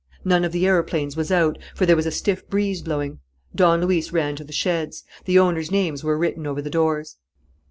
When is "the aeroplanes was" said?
0.51-1.31